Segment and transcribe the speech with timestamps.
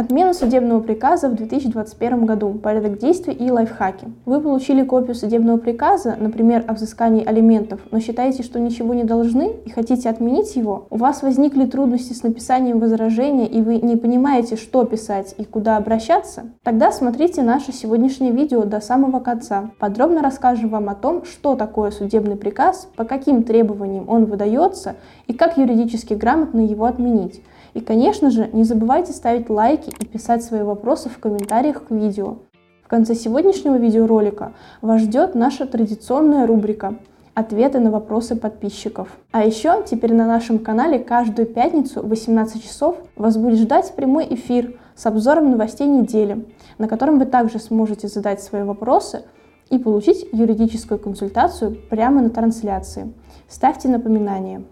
[0.00, 2.54] Отмена судебного приказа в 2021 году.
[2.54, 4.06] Порядок действий и лайфхаки.
[4.24, 9.56] Вы получили копию судебного приказа, например, о взыскании алиментов, но считаете, что ничего не должны
[9.66, 10.86] и хотите отменить его?
[10.88, 15.76] У вас возникли трудности с написанием возражения и вы не понимаете, что писать и куда
[15.76, 16.44] обращаться?
[16.62, 19.70] Тогда смотрите наше сегодняшнее видео до самого конца.
[19.78, 24.96] Подробно расскажем вам о том, что такое судебный приказ, по каким требованиям он выдается
[25.26, 27.42] и как юридически грамотно его отменить.
[27.74, 32.36] И, конечно же, не забывайте ставить лайки и писать свои вопросы в комментариях к видео.
[32.84, 34.52] В конце сегодняшнего видеоролика
[34.82, 36.96] вас ждет наша традиционная рубрика
[37.34, 39.08] «Ответы на вопросы подписчиков».
[39.30, 44.26] А еще теперь на нашем канале каждую пятницу в 18 часов вас будет ждать прямой
[44.34, 46.44] эфир с обзором новостей недели,
[46.78, 49.22] на котором вы также сможете задать свои вопросы
[49.70, 53.12] и получить юридическую консультацию прямо на трансляции.
[53.48, 54.64] Ставьте напоминания.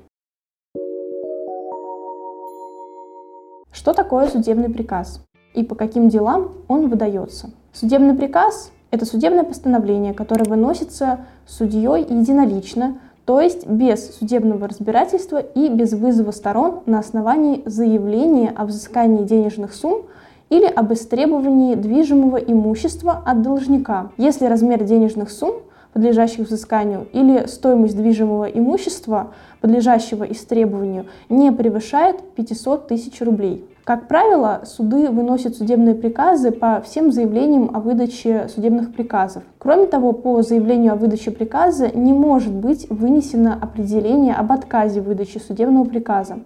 [3.78, 5.20] Что такое судебный приказ
[5.54, 7.50] и по каким делам он выдается?
[7.72, 15.68] Судебный приказ– это судебное постановление, которое выносится судьей единолично, то есть без судебного разбирательства и
[15.68, 20.06] без вызова сторон на основании заявления о взыскании денежных сумм
[20.50, 25.54] или об истребовании движимого имущества от должника, если размер денежных сумм
[25.98, 33.64] подлежащих взысканию, или стоимость движимого имущества, подлежащего истребованию, не превышает 500 тысяч рублей.
[33.82, 39.42] Как правило, суды выносят судебные приказы по всем заявлениям о выдаче судебных приказов.
[39.58, 45.38] Кроме того, по заявлению о выдаче приказа не может быть вынесено определение об отказе выдачи
[45.38, 46.38] судебного приказа.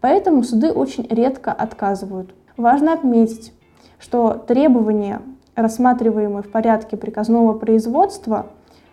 [0.00, 2.30] Поэтому суды очень редко отказывают.
[2.56, 3.52] Важно отметить,
[3.98, 5.20] что требования,
[5.56, 8.46] рассматриваемые в порядке приказного производства,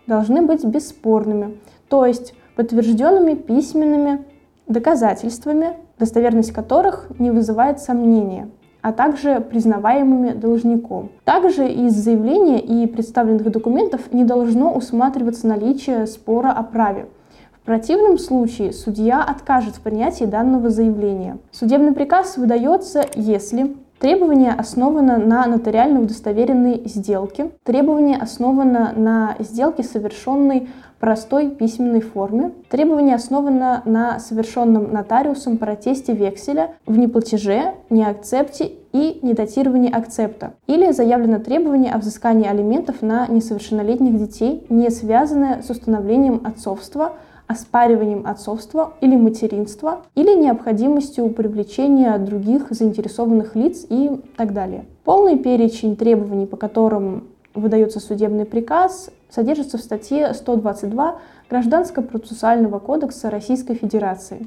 [0.08, 4.24] должны быть бесспорными, то есть подтвержденными письменными
[4.66, 8.48] доказательствами, достоверность которых не вызывает сомнения,
[8.80, 11.10] а также признаваемыми должником.
[11.24, 17.06] Также из заявления и представленных документов не должно усматриваться наличие спора о праве.
[17.52, 21.36] В противном случае судья откажет в принятии данного заявления.
[21.52, 27.50] Судебный приказ выдается, если Требование основано на нотариально удостоверенной сделке.
[27.64, 30.68] Требование основано на сделке, совершенной
[31.00, 32.52] простой письменной форме.
[32.70, 40.54] Требование основано на совершенном нотариусом протесте векселя в неплатеже, неакцепте и недатировании акцепта.
[40.68, 47.14] Или заявлено требование о взыскании алиментов на несовершеннолетних детей, не связанное с установлением отцовства–
[47.48, 54.84] оспариванием отцовства или материнства, или необходимостью привлечения других заинтересованных лиц и так далее.
[55.04, 61.18] Полный перечень требований, по которым выдается судебный приказ, содержится в статье 122
[61.50, 64.46] Гражданско-процессуального кодекса Российской Федерации.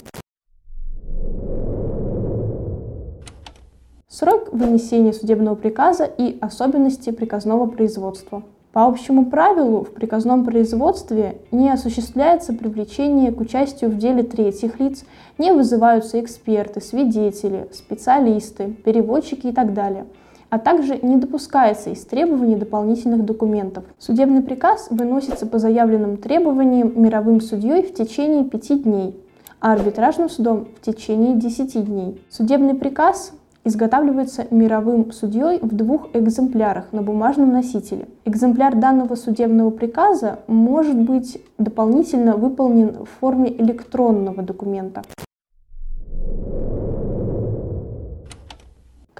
[4.08, 8.44] Срок вынесения судебного приказа и особенности приказного производства.
[8.74, 15.04] По общему правилу, в приказном производстве не осуществляется привлечение к участию в деле третьих лиц,
[15.38, 20.06] не вызываются эксперты, свидетели, специалисты, переводчики и так далее
[20.52, 23.86] а также не допускается из требований дополнительных документов.
[23.98, 29.18] Судебный приказ выносится по заявленным требованиям мировым судьей в течение пяти дней,
[29.62, 32.22] а арбитражным судом в течение 10 дней.
[32.30, 33.32] Судебный приказ
[33.64, 38.08] изготавливается мировым судьей в двух экземплярах на бумажном носителе.
[38.26, 45.04] Экземпляр данного судебного приказа может быть дополнительно выполнен в форме электронного документа.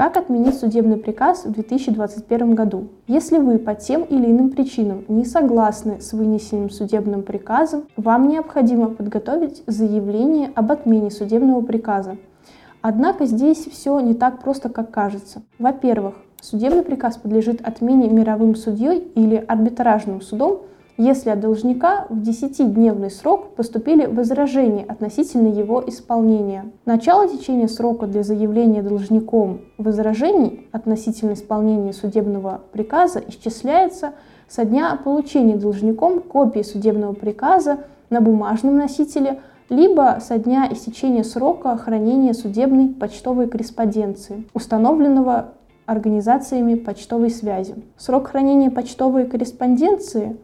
[0.02, 2.88] Как отменить судебный приказ в 2021 году?
[3.06, 8.90] Если вы по тем или иным причинам не согласны с вынесенным судебным приказом, вам необходимо
[8.90, 12.18] подготовить заявление об отмене судебного приказа
[12.82, 15.44] Однако здесь все не так просто, как кажется.
[15.60, 20.62] Во-первых, судебный приказ подлежит отмене мировым судьей или арбитражным судом,
[20.98, 26.66] если от должника в 10-дневный срок поступили возражения относительно его исполнения.
[26.86, 34.14] Начало течения срока для заявления должником возражений относительно исполнения судебного приказа исчисляется
[34.48, 37.80] со дня получения должником копии судебного приказа
[38.10, 39.40] на бумажном носителе–
[39.72, 45.54] либо со дня истечения срока хранения судебной почтовой корреспонденции, установленного
[45.86, 47.76] организациями почтовой связи.
[47.98, 50.36] Срок хранения почтовой корреспонденции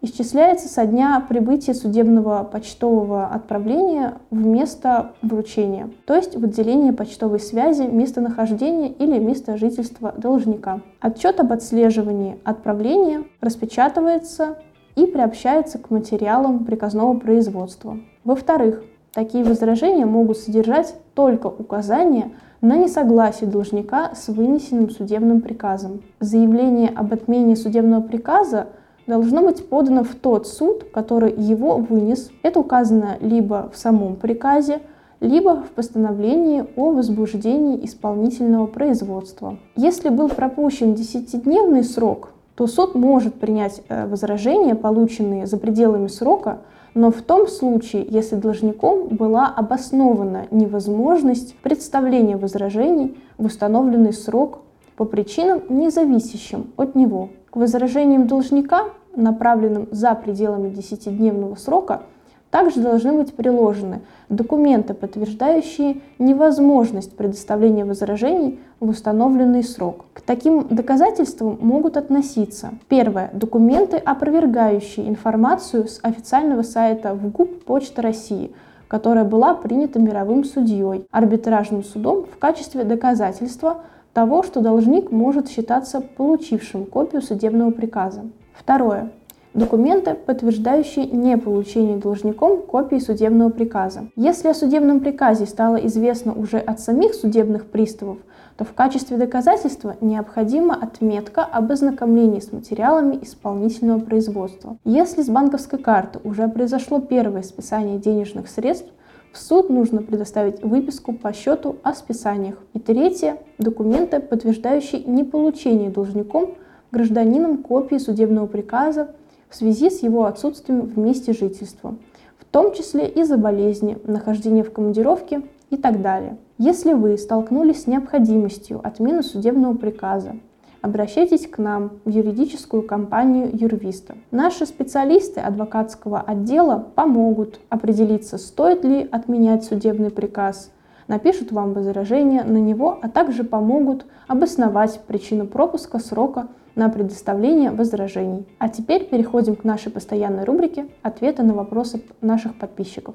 [0.00, 7.38] исчисляется со дня прибытия судебного почтового отправления в место вручения, то есть в отделение почтовой
[7.38, 10.80] связи местонахождения или место жительства должника.
[11.00, 14.56] Отчет об отслеживании отправления распечатывается
[14.96, 17.98] и приобщается к материалам приказного производства.
[18.24, 26.02] Во-вторых, такие возражения могут содержать только указания на несогласие должника с вынесенным судебным приказом.
[26.20, 28.68] Заявление об отмене судебного приказа
[29.06, 32.30] должно быть подано в тот суд, который его вынес.
[32.42, 34.80] Это указано либо в самом приказе,
[35.20, 39.58] либо в постановлении о возбуждении исполнительного производства.
[39.76, 42.30] Если был пропущен десятидневный срок,
[42.62, 46.58] то суд может принять э, возражения, полученные за пределами срока,
[46.94, 54.60] но в том случае, если должником была обоснована невозможность представления возражений в установленный срок
[54.94, 57.30] по причинам, не зависящим от него.
[57.50, 58.84] К возражениям должника,
[59.16, 62.02] направленным за пределами 10-дневного срока,
[62.52, 70.04] также должны быть приложены документы, подтверждающие невозможность предоставления возражений в установленный срок.
[70.12, 78.52] К таким доказательствам могут относиться первое документы, опровергающие информацию с официального сайта ВГУП Почта России,
[78.86, 83.80] которая была принята мировым судьей, арбитражным судом в качестве доказательства
[84.12, 88.24] того, что должник может считаться получившим копию судебного приказа.
[88.52, 89.10] Второе
[89.54, 94.08] документы, подтверждающие не получение должником копии судебного приказа.
[94.16, 98.18] Если о судебном приказе стало известно уже от самих судебных приставов,
[98.56, 104.76] то в качестве доказательства необходима отметка об ознакомлении с материалами исполнительного производства.
[104.84, 108.88] Если с банковской карты уже произошло первое списание денежных средств,
[109.32, 112.56] в суд нужно предоставить выписку по счету о списаниях.
[112.74, 116.54] И третье– документы, подтверждающие неполучение должником
[116.90, 119.14] гражданином копии судебного приказа
[119.52, 121.94] в связи с его отсутствием в месте жительства,
[122.38, 126.38] в том числе из-за болезни, нахождения в командировке и так далее.
[126.56, 130.36] Если вы столкнулись с необходимостью отмены судебного приказа,
[130.80, 134.14] обращайтесь к нам в юридическую компанию Юрвиста.
[134.30, 140.70] Наши специалисты адвокатского отдела помогут определиться, стоит ли отменять судебный приказ,
[141.08, 148.46] напишут вам возражение на него, а также помогут обосновать причину пропуска срока на предоставление возражений.
[148.58, 153.14] А теперь переходим к нашей постоянной рубрике «Ответы на вопросы наших подписчиков».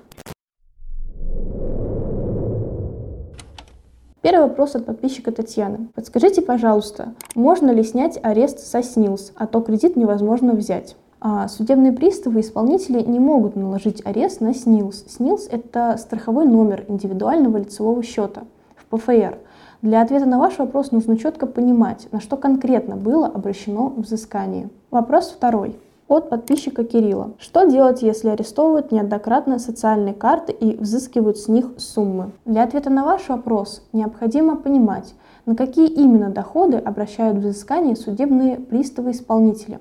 [4.21, 5.87] Первый вопрос от подписчика Татьяны.
[5.95, 10.97] Подскажите, пожалуйста, можно ли снять арест со СНИЛС, а то кредит невозможно взять?
[11.19, 15.05] А судебные приставы и исполнители не могут наложить арест на СНИЛС.
[15.07, 18.43] СНИЛС– это страховой номер индивидуального лицевого счета
[18.75, 19.39] в ПФР.
[19.81, 24.69] Для ответа на ваш вопрос нужно четко понимать, на что конкретно было обращено взыскание.
[24.91, 25.79] Вопрос второй.
[26.07, 27.33] От подписчика Кирилла.
[27.37, 32.31] Что делать, если арестовывают неоднократно социальные карты и взыскивают с них суммы?
[32.45, 35.15] Для ответа на ваш вопрос необходимо понимать,
[35.45, 39.79] на какие именно доходы обращают взыскание судебные приставы-исполнители.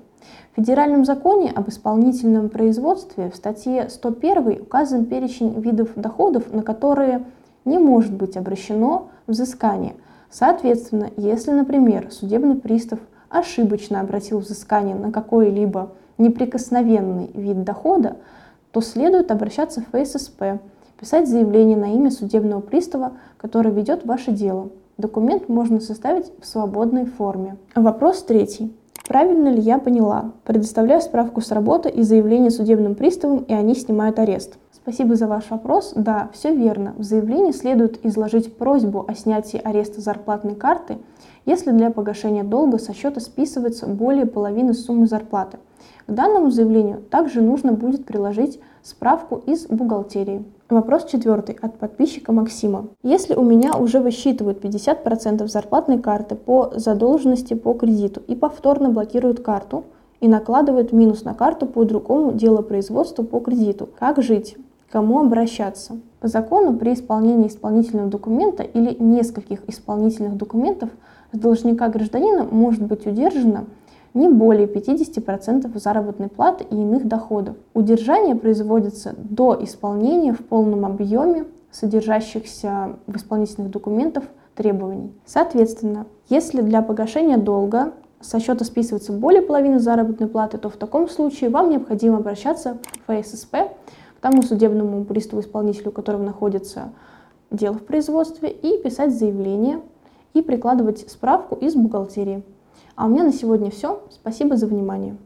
[0.53, 7.23] В Федеральном законе об исполнительном производстве в статье 101 указан перечень видов доходов, на которые
[7.65, 9.93] не может быть обращено взыскание.
[10.29, 18.17] Соответственно, если, например, судебный пристав ошибочно обратил взыскание на какой-либо неприкосновенный вид дохода,
[18.71, 20.59] то следует обращаться в ФССП,
[20.99, 24.69] писать заявление на имя судебного пристава, который ведет ваше дело.
[24.97, 27.57] Документ можно составить в свободной форме.
[27.75, 28.73] Вопрос третий.
[29.07, 30.33] Правильно ли я поняла?
[30.43, 34.57] Предоставляю справку с работы и заявление судебным приставам, и они снимают арест.
[34.73, 35.93] Спасибо за ваш вопрос.
[35.95, 36.93] Да, все верно.
[36.97, 40.97] В заявлении следует изложить просьбу о снятии ареста зарплатной карты,
[41.45, 45.57] если для погашения долга со счета списывается более половины суммы зарплаты.
[46.05, 50.43] К данному заявлению также нужно будет приложить справку из бухгалтерии.
[50.69, 52.87] Вопрос четвертый от подписчика Максима.
[53.01, 59.39] Если у меня уже высчитывают 50% зарплатной карты по задолженности по кредиту и повторно блокируют
[59.39, 59.85] карту
[60.19, 64.57] и накладывают минус на карту по другому делопроизводству по кредиту, как жить?
[64.91, 65.99] кому обращаться.
[66.19, 70.89] По закону при исполнении исполнительного документа или нескольких исполнительных документов
[71.33, 73.65] с должника гражданина может быть удержано
[74.17, 77.55] не более 50% заработной платы и иных доходов.
[77.73, 84.23] Удержание производится до исполнения в полном объеме содержащихся в исполнительных документах
[84.55, 85.11] требований.
[85.25, 91.07] Соответственно, если для погашения долга со счета списывается более половины заработной платы, то в таком
[91.07, 93.55] случае вам необходимо обращаться в ФССП
[94.21, 96.89] тому судебному приставу-исполнителю, у которого находится
[97.51, 99.81] дело в производстве, и писать заявление
[100.33, 102.43] и прикладывать справку из бухгалтерии.
[102.95, 104.03] А у меня на сегодня все.
[104.09, 105.17] Спасибо за внимание.